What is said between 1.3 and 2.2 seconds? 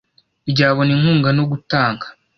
no gutanga